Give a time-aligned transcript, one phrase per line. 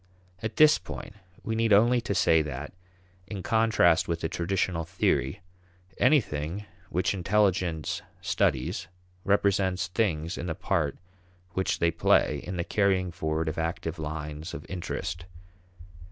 [0.41, 1.13] At this point,
[1.43, 2.73] we need only to say that,
[3.27, 5.41] in contrast with the traditional theory,
[5.99, 8.87] anything which intelligence studies
[9.23, 10.97] represents things in the part
[11.51, 15.25] which they play in the carrying forward of active lines of interest.